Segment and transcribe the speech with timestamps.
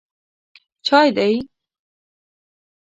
[0.85, 1.33] _چای دی؟